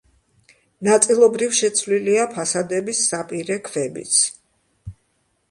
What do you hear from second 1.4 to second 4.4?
შეცვლილია ფასადების საპირე ქვებიც.